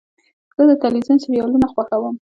[0.57, 2.15] زه د تلویزیون سریالونه خوښوم.